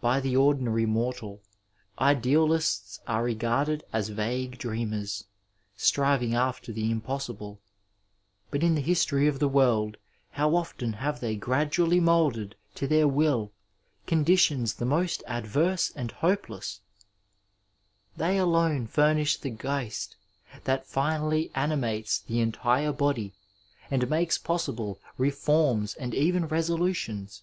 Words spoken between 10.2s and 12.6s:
how often have they gradually moulded